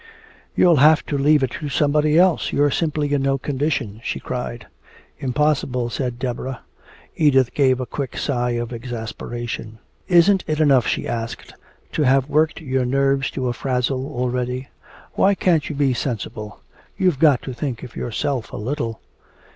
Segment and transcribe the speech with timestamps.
[0.55, 2.51] "You'll have to leave it to somebody else!
[2.51, 4.65] You're simply in no condition!" she cried.
[5.19, 6.61] "Impossible," said Deborah.
[7.15, 9.77] Edith gave a quick sigh of exasperation.
[10.07, 11.53] "Isn't it enough," she asked,
[11.91, 14.69] "to have worked your nerves to a frazzle already?
[15.13, 16.61] Why can't you be sensible?
[16.97, 19.01] You've got to think of yourself a little!"